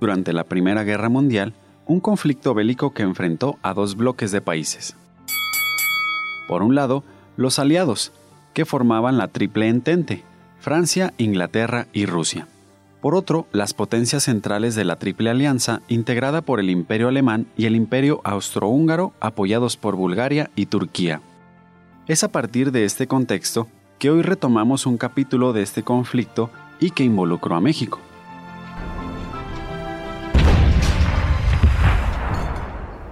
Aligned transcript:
durante 0.00 0.32
la 0.32 0.44
Primera 0.44 0.84
Guerra 0.84 1.08
Mundial, 1.08 1.54
un 1.86 2.00
conflicto 2.00 2.54
bélico 2.54 2.92
que 2.92 3.02
enfrentó 3.02 3.58
a 3.62 3.74
dos 3.74 3.96
bloques 3.96 4.32
de 4.32 4.40
países. 4.40 4.96
Por 6.48 6.62
un 6.62 6.74
lado, 6.74 7.04
los 7.36 7.58
aliados, 7.58 8.12
que 8.54 8.64
formaban 8.64 9.18
la 9.18 9.28
Triple 9.28 9.68
Entente, 9.68 10.22
Francia, 10.60 11.12
Inglaterra 11.18 11.86
y 11.92 12.06
Rusia. 12.06 12.48
Por 13.00 13.14
otro, 13.14 13.46
las 13.52 13.74
potencias 13.74 14.24
centrales 14.24 14.74
de 14.74 14.84
la 14.84 14.96
Triple 14.96 15.30
Alianza, 15.30 15.80
integrada 15.86 16.40
por 16.40 16.58
el 16.58 16.70
Imperio 16.70 17.08
Alemán 17.08 17.46
y 17.56 17.66
el 17.66 17.76
Imperio 17.76 18.20
Austrohúngaro, 18.24 19.12
apoyados 19.20 19.76
por 19.76 19.94
Bulgaria 19.94 20.50
y 20.56 20.66
Turquía. 20.66 21.20
Es 22.08 22.24
a 22.24 22.28
partir 22.28 22.72
de 22.72 22.84
este 22.84 23.06
contexto 23.06 23.68
que 23.98 24.10
hoy 24.10 24.22
retomamos 24.22 24.86
un 24.86 24.96
capítulo 24.96 25.52
de 25.52 25.62
este 25.62 25.82
conflicto 25.82 26.50
y 26.80 26.90
que 26.90 27.04
involucró 27.04 27.54
a 27.54 27.60
México. 27.60 28.00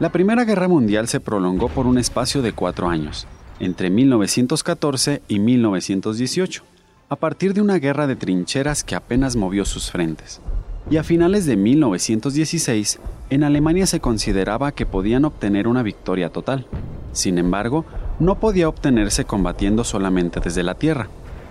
La 0.00 0.12
Primera 0.12 0.44
Guerra 0.44 0.68
Mundial 0.68 1.08
se 1.08 1.18
prolongó 1.18 1.68
por 1.68 1.88
un 1.88 1.98
espacio 1.98 2.40
de 2.40 2.52
cuatro 2.52 2.88
años, 2.88 3.26
entre 3.58 3.90
1914 3.90 5.22
y 5.26 5.40
1918, 5.40 6.62
a 7.08 7.16
partir 7.16 7.52
de 7.52 7.62
una 7.62 7.80
guerra 7.80 8.06
de 8.06 8.14
trincheras 8.14 8.84
que 8.84 8.94
apenas 8.94 9.34
movió 9.34 9.64
sus 9.64 9.90
frentes. 9.90 10.40
Y 10.88 10.98
a 10.98 11.02
finales 11.02 11.46
de 11.46 11.56
1916, 11.56 13.00
en 13.30 13.42
Alemania 13.42 13.88
se 13.88 13.98
consideraba 13.98 14.70
que 14.70 14.86
podían 14.86 15.24
obtener 15.24 15.66
una 15.66 15.82
victoria 15.82 16.28
total. 16.28 16.64
Sin 17.10 17.36
embargo, 17.36 17.84
no 18.20 18.38
podía 18.38 18.68
obtenerse 18.68 19.24
combatiendo 19.24 19.82
solamente 19.82 20.38
desde 20.38 20.62
la 20.62 20.76
tierra. 20.76 21.08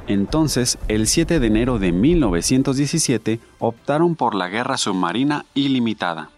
Entonces, 0.08 0.78
el 0.88 1.08
7 1.08 1.42
de 1.42 1.48
enero 1.48 1.80
de 1.80 1.92
1917, 1.92 3.42
optaron 3.60 4.16
por 4.16 4.36
la 4.36 4.48
guerra 4.48 4.78
submarina 4.78 5.44
ilimitada 5.54 6.30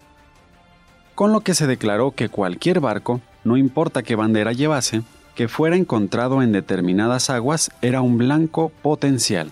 con 1.19 1.33
lo 1.33 1.41
que 1.41 1.53
se 1.53 1.67
declaró 1.67 2.11
que 2.11 2.29
cualquier 2.29 2.79
barco, 2.79 3.19
no 3.43 3.57
importa 3.57 4.03
qué 4.03 4.15
bandera 4.15 4.53
llevase, 4.53 5.01
que 5.35 5.49
fuera 5.49 5.75
encontrado 5.75 6.41
en 6.41 6.53
determinadas 6.53 7.29
aguas 7.29 7.71
era 7.81 8.01
un 8.01 8.17
blanco 8.17 8.71
potencial. 8.81 9.51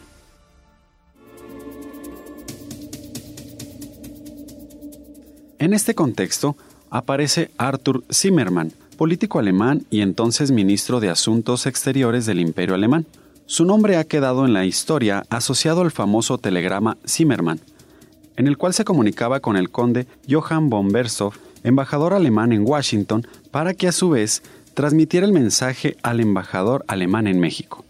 En 5.60 5.74
este 5.74 5.94
contexto 5.94 6.56
aparece 6.90 7.52
Arthur 7.58 8.06
Zimmermann, 8.14 8.72
político 8.96 9.38
alemán 9.38 9.86
y 9.90 10.00
entonces 10.00 10.52
ministro 10.52 11.02
de 11.02 11.10
Asuntos 11.10 11.66
Exteriores 11.66 12.26
del 12.26 12.40
Imperio 12.40 12.76
Alemán. 12.76 13.06
Su 13.46 13.66
nombre 13.66 13.98
ha 13.98 14.06
quedado 14.06 14.46
en 14.46 14.54
la 14.54 14.64
historia 14.64 15.26
asociado 15.30 15.82
al 15.82 15.92
famoso 15.92 16.38
telegrama 16.38 16.96
Zimmermann, 17.06 17.60
en 18.38 18.48
el 18.48 18.58
cual 18.58 18.74
se 18.74 18.86
comunicaba 18.86 19.42
con 19.42 19.58
el 19.58 19.70
conde 19.70 20.08
Johann 20.30 20.70
von 20.70 20.94
Bersow 20.94 21.34
embajador 21.68 22.14
alemán 22.14 22.52
en 22.52 22.68
Washington, 22.68 23.28
para 23.52 23.74
que 23.74 23.88
a 23.88 23.92
su 23.92 24.10
vez 24.10 24.44
transmitiera 24.74 25.26
el 25.26 25.34
mensaje 25.34 25.98
al 26.04 26.20
embajador 26.20 26.86
alemán 26.88 27.28
en 27.28 27.40
México. 27.40 27.84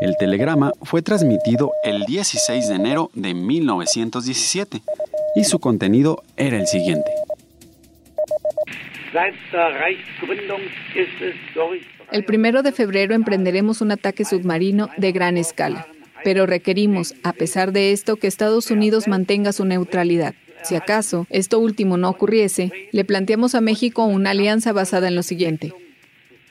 El 0.00 0.16
telegrama 0.16 0.72
fue 0.82 1.02
transmitido 1.02 1.72
el 1.82 2.04
16 2.04 2.68
de 2.68 2.74
enero 2.74 3.10
de 3.14 3.34
1917 3.34 4.82
y 5.34 5.44
su 5.44 5.58
contenido 5.58 6.22
era 6.36 6.58
el 6.58 6.66
siguiente. 6.66 7.10
El 12.12 12.24
primero 12.24 12.62
de 12.62 12.72
febrero 12.72 13.14
emprenderemos 13.14 13.80
un 13.80 13.90
ataque 13.90 14.24
submarino 14.24 14.88
de 14.96 15.12
gran 15.12 15.36
escala, 15.36 15.86
pero 16.24 16.46
requerimos, 16.46 17.14
a 17.22 17.32
pesar 17.32 17.72
de 17.72 17.92
esto, 17.92 18.16
que 18.16 18.26
Estados 18.26 18.70
Unidos 18.70 19.08
mantenga 19.08 19.52
su 19.52 19.64
neutralidad. 19.64 20.34
Si 20.62 20.74
acaso 20.74 21.26
esto 21.30 21.58
último 21.58 21.96
no 21.96 22.08
ocurriese, 22.08 22.72
le 22.92 23.04
planteamos 23.04 23.54
a 23.54 23.60
México 23.60 24.04
una 24.04 24.30
alianza 24.30 24.72
basada 24.72 25.08
en 25.08 25.14
lo 25.14 25.22
siguiente. 25.22 25.72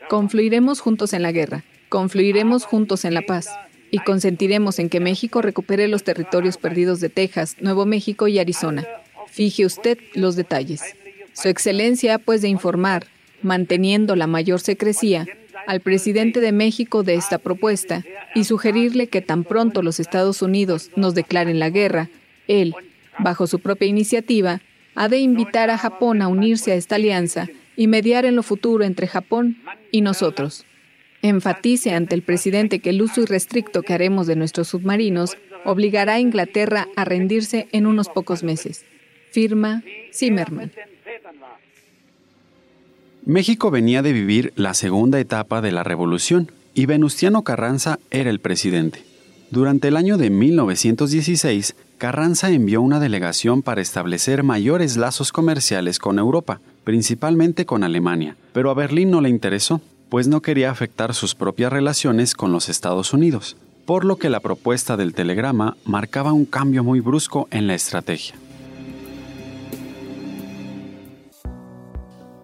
Confluiremos 0.10 0.80
juntos 0.80 1.14
en 1.14 1.22
la 1.22 1.32
guerra, 1.32 1.64
confluiremos 1.90 2.64
juntos 2.64 3.06
en 3.06 3.14
la 3.14 3.22
paz 3.22 3.50
y 3.92 4.00
consentiremos 4.00 4.80
en 4.80 4.90
que 4.90 5.00
México 5.00 5.42
recupere 5.42 5.88
los 5.88 6.04
territorios 6.04 6.58
perdidos 6.58 7.00
de 7.00 7.10
Texas, 7.10 7.58
Nuevo 7.60 7.86
México 7.86 8.28
y 8.28 8.40
Arizona. 8.40 8.86
Fije 9.28 9.66
usted 9.66 9.98
los 10.14 10.36
detalles. 10.36 10.82
Su 11.34 11.50
Excelencia 11.50 12.16
ha 12.16 12.20
pues 12.20 12.42
de 12.42 12.48
informar, 12.48 13.08
manteniendo 13.42 14.16
la 14.16 14.28
mayor 14.28 14.60
secrecía, 14.60 15.28
al 15.68 15.82
presidente 15.82 16.40
de 16.40 16.52
México 16.52 17.04
de 17.04 17.16
esta 17.16 17.38
propuesta 17.38 18.04
y 18.34 18.46
sugerirle 18.46 19.08
que 19.08 19.22
tan 19.22 19.44
pronto 19.44 19.82
los 19.82 20.00
Estados 20.00 20.42
Unidos 20.42 20.92
nos 20.96 21.14
declaren 21.14 21.60
la 21.60 21.70
guerra, 21.70 22.10
él, 22.48 22.74
bajo 23.20 23.48
su 23.48 23.60
propia 23.60 23.88
iniciativa, 23.88 24.62
ha 24.96 25.10
de 25.10 25.20
invitar 25.20 25.70
a 25.70 25.78
Japón 25.78 26.22
a 26.22 26.28
unirse 26.28 26.72
a 26.72 26.76
esta 26.76 26.96
alianza 26.96 27.48
y 27.76 27.88
mediar 27.88 28.26
en 28.26 28.36
lo 28.36 28.44
futuro 28.44 28.84
entre 28.84 29.08
Japón 29.08 29.58
y 29.92 30.02
nosotros. 30.02 30.66
Enfatice 31.22 31.94
ante 31.94 32.16
el 32.16 32.24
presidente 32.24 32.80
que 32.80 32.90
el 32.92 33.02
uso 33.02 33.22
irrestricto 33.22 33.82
que 33.84 33.94
haremos 33.94 34.28
de 34.28 34.36
nuestros 34.36 34.70
submarinos 34.70 35.38
obligará 35.66 36.14
a 36.14 36.20
Inglaterra 36.20 36.88
a 36.96 37.06
rendirse 37.06 37.68
en 37.72 37.88
unos 37.88 38.10
pocos 38.10 38.44
meses. 38.44 38.86
Firma 39.32 39.84
Zimmerman. 40.14 40.72
México 43.26 43.72
venía 43.72 44.02
de 44.02 44.14
vivir 44.14 44.54
la 44.56 44.74
segunda 44.74 45.20
etapa 45.20 45.62
de 45.62 45.72
la 45.72 45.84
revolución 45.84 46.52
y 46.74 46.86
Venustiano 46.86 47.44
Carranza 47.44 48.00
era 48.10 48.30
el 48.30 48.40
presidente. 48.40 49.04
Durante 49.50 49.88
el 49.88 49.96
año 49.96 50.18
de 50.18 50.30
1916, 50.30 51.74
Carranza 51.98 52.50
envió 52.50 52.82
una 52.82 53.00
delegación 53.00 53.62
para 53.62 53.82
establecer 53.82 54.44
mayores 54.44 54.98
lazos 54.98 55.32
comerciales 55.32 56.00
con 56.00 56.20
Europa, 56.20 56.60
principalmente 56.84 57.66
con 57.66 57.86
Alemania, 57.86 58.36
pero 58.52 58.70
a 58.70 58.74
Berlín 58.74 59.10
no 59.10 59.22
le 59.22 59.30
interesó, 59.30 59.80
pues 60.10 60.28
no 60.28 60.42
quería 60.42 60.70
afectar 60.70 61.14
sus 61.14 61.34
propias 61.34 61.72
relaciones 61.72 62.36
con 62.36 62.52
los 62.52 62.68
Estados 62.68 63.14
Unidos, 63.14 63.56
por 63.86 64.04
lo 64.04 64.18
que 64.18 64.30
la 64.30 64.42
propuesta 64.42 64.98
del 64.98 65.14
telegrama 65.14 65.78
marcaba 65.86 66.34
un 66.34 66.46
cambio 66.46 66.84
muy 66.84 67.00
brusco 67.00 67.48
en 67.50 67.68
la 67.68 67.74
estrategia. 67.74 68.36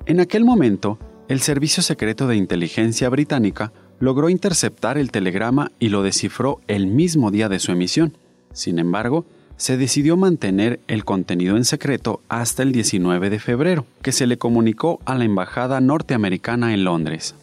En 0.05 0.21
aquel 0.21 0.45
momento, 0.45 0.99
el 1.27 1.41
Servicio 1.41 1.83
Secreto 1.83 2.27
de 2.27 2.37
Inteligencia 2.37 3.09
británica 3.09 3.73
logró 3.99 4.29
interceptar 4.29 4.97
el 4.97 5.11
telegrama 5.11 5.71
y 5.79 5.89
lo 5.89 6.03
descifró 6.03 6.59
el 6.67 6.87
mismo 6.87 7.31
día 7.31 7.49
de 7.49 7.59
su 7.59 7.71
emisión. 7.71 8.13
Sin 8.51 8.79
embargo, 8.79 9.25
se 9.57 9.77
decidió 9.77 10.17
mantener 10.17 10.79
el 10.87 11.05
contenido 11.05 11.57
en 11.57 11.65
secreto 11.65 12.21
hasta 12.27 12.63
el 12.63 12.71
19 12.71 13.29
de 13.29 13.39
febrero, 13.39 13.85
que 14.01 14.11
se 14.11 14.27
le 14.27 14.37
comunicó 14.37 14.99
a 15.05 15.15
la 15.15 15.25
Embajada 15.25 15.79
norteamericana 15.79 16.73
en 16.73 16.83
Londres. 16.83 17.35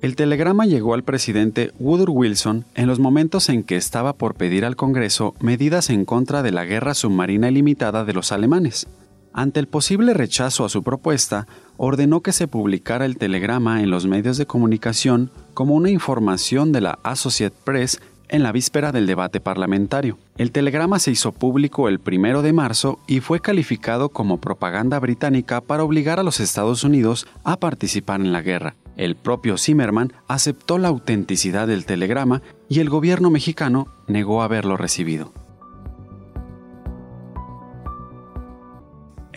El 0.00 0.14
telegrama 0.14 0.66
llegó 0.66 0.94
al 0.94 1.02
presidente 1.02 1.72
Woodrow 1.80 2.14
Wilson 2.14 2.64
en 2.76 2.86
los 2.86 3.00
momentos 3.00 3.48
en 3.48 3.64
que 3.64 3.76
estaba 3.76 4.12
por 4.12 4.34
pedir 4.34 4.64
al 4.64 4.76
Congreso 4.76 5.34
medidas 5.40 5.90
en 5.90 6.04
contra 6.04 6.42
de 6.42 6.52
la 6.52 6.64
guerra 6.64 6.94
submarina 6.94 7.48
ilimitada 7.48 8.04
de 8.04 8.12
los 8.12 8.30
alemanes. 8.30 8.86
Ante 9.32 9.60
el 9.60 9.68
posible 9.68 10.14
rechazo 10.14 10.64
a 10.64 10.68
su 10.68 10.82
propuesta, 10.82 11.46
ordenó 11.76 12.20
que 12.20 12.32
se 12.32 12.48
publicara 12.48 13.04
el 13.04 13.18
telegrama 13.18 13.82
en 13.82 13.90
los 13.90 14.06
medios 14.06 14.36
de 14.36 14.46
comunicación 14.46 15.30
como 15.54 15.74
una 15.74 15.90
información 15.90 16.72
de 16.72 16.80
la 16.80 16.98
Associated 17.02 17.56
Press 17.64 18.00
en 18.28 18.42
la 18.42 18.52
víspera 18.52 18.92
del 18.92 19.06
debate 19.06 19.40
parlamentario. 19.40 20.18
El 20.36 20.52
telegrama 20.52 20.98
se 20.98 21.10
hizo 21.10 21.32
público 21.32 21.88
el 21.88 21.98
primero 21.98 22.42
de 22.42 22.52
marzo 22.52 22.98
y 23.06 23.20
fue 23.20 23.40
calificado 23.40 24.10
como 24.10 24.40
propaganda 24.40 24.98
británica 24.98 25.60
para 25.60 25.84
obligar 25.84 26.20
a 26.20 26.22
los 26.22 26.40
Estados 26.40 26.84
Unidos 26.84 27.26
a 27.44 27.58
participar 27.58 28.20
en 28.20 28.32
la 28.32 28.42
guerra. 28.42 28.74
El 28.96 29.16
propio 29.16 29.56
Zimmerman 29.56 30.12
aceptó 30.26 30.78
la 30.78 30.88
autenticidad 30.88 31.66
del 31.68 31.86
telegrama 31.86 32.42
y 32.68 32.80
el 32.80 32.90
gobierno 32.90 33.30
mexicano 33.30 33.86
negó 34.06 34.42
haberlo 34.42 34.76
recibido. 34.76 35.32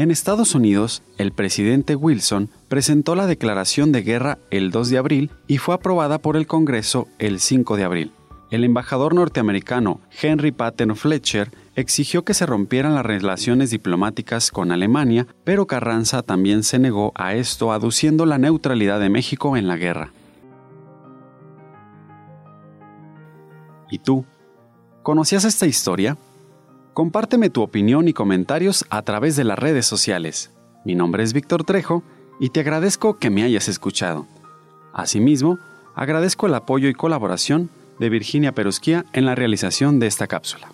En 0.01 0.09
Estados 0.09 0.55
Unidos, 0.55 1.03
el 1.19 1.31
presidente 1.31 1.95
Wilson 1.95 2.49
presentó 2.67 3.13
la 3.13 3.27
declaración 3.27 3.91
de 3.91 4.01
guerra 4.01 4.39
el 4.49 4.71
2 4.71 4.89
de 4.89 4.97
abril 4.97 5.29
y 5.45 5.59
fue 5.59 5.75
aprobada 5.75 6.17
por 6.17 6.37
el 6.37 6.47
Congreso 6.47 7.07
el 7.19 7.39
5 7.39 7.77
de 7.77 7.83
abril 7.83 8.11
el 8.51 8.65
embajador 8.65 9.15
norteamericano 9.15 10.01
Henry 10.21 10.51
Patton 10.51 10.95
Fletcher 10.95 11.49
exigió 11.75 12.25
que 12.25 12.33
se 12.33 12.45
rompieran 12.45 12.95
las 12.95 13.05
relaciones 13.05 13.69
diplomáticas 13.69 14.51
con 14.51 14.73
Alemania, 14.73 15.25
pero 15.45 15.67
Carranza 15.67 16.21
también 16.21 16.63
se 16.63 16.77
negó 16.77 17.13
a 17.15 17.33
esto 17.33 17.71
aduciendo 17.71 18.25
la 18.25 18.37
neutralidad 18.37 18.99
de 18.99 19.09
México 19.09 19.55
en 19.55 19.67
la 19.69 19.77
guerra. 19.77 20.11
¿Y 23.89 23.99
tú? 23.99 24.25
¿Conocías 25.01 25.45
esta 25.45 25.65
historia? 25.65 26.17
Compárteme 26.93 27.49
tu 27.49 27.61
opinión 27.61 28.09
y 28.09 28.13
comentarios 28.13 28.85
a 28.89 29.01
través 29.03 29.37
de 29.37 29.45
las 29.45 29.57
redes 29.57 29.85
sociales. 29.85 30.51
Mi 30.83 30.93
nombre 30.93 31.23
es 31.23 31.31
Víctor 31.31 31.63
Trejo 31.63 32.03
y 32.37 32.49
te 32.49 32.59
agradezco 32.59 33.17
que 33.17 33.29
me 33.29 33.43
hayas 33.43 33.69
escuchado. 33.69 34.27
Asimismo, 34.93 35.57
agradezco 35.95 36.47
el 36.47 36.53
apoyo 36.53 36.89
y 36.89 36.93
colaboración 36.93 37.69
de 37.97 38.09
Virginia 38.09 38.51
Perusquía 38.51 39.05
en 39.13 39.25
la 39.25 39.35
realización 39.35 39.99
de 39.99 40.07
esta 40.07 40.27
cápsula. 40.27 40.67